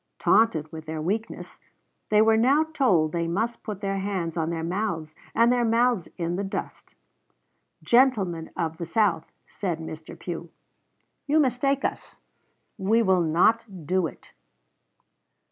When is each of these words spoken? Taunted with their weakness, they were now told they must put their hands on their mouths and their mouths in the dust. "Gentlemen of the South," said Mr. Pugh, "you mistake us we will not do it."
Taunted 0.17 0.71
with 0.71 0.87
their 0.87 0.99
weakness, 0.99 1.59
they 2.09 2.23
were 2.23 2.35
now 2.35 2.63
told 2.63 3.11
they 3.11 3.27
must 3.27 3.61
put 3.61 3.81
their 3.81 3.99
hands 3.99 4.35
on 4.35 4.49
their 4.49 4.63
mouths 4.63 5.13
and 5.35 5.51
their 5.53 5.63
mouths 5.63 6.07
in 6.17 6.37
the 6.37 6.43
dust. 6.43 6.95
"Gentlemen 7.83 8.49
of 8.57 8.77
the 8.77 8.85
South," 8.87 9.31
said 9.45 9.77
Mr. 9.77 10.17
Pugh, 10.17 10.49
"you 11.27 11.39
mistake 11.39 11.85
us 11.85 12.17
we 12.79 13.03
will 13.03 13.21
not 13.21 13.85
do 13.85 14.07
it." 14.07 14.31